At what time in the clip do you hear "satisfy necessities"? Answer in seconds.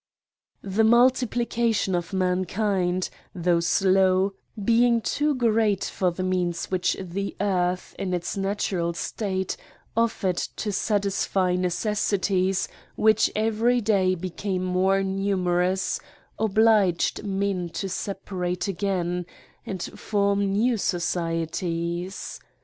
10.71-12.67